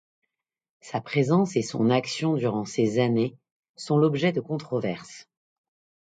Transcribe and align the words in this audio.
Sa 0.79 0.99
présence 0.99 1.55
et 1.55 1.61
son 1.61 1.91
action 1.91 2.33
durant 2.35 2.65
ces 2.65 2.97
années 2.97 3.37
est 3.77 3.89
l'objet 3.91 4.31
de 4.31 4.41
controverses. 4.41 5.29